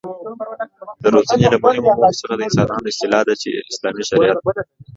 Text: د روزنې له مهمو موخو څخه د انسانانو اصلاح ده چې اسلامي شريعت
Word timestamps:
د 1.03 1.05
روزنې 1.15 1.45
له 1.53 1.57
مهمو 1.63 1.89
موخو 2.01 2.17
څخه 2.19 2.33
د 2.37 2.41
انسانانو 2.47 2.89
اصلاح 2.91 3.21
ده 3.27 3.33
چې 3.41 3.49
اسلامي 3.71 4.03
شريعت 4.09 4.37